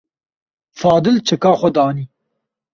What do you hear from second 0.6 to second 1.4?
Fadil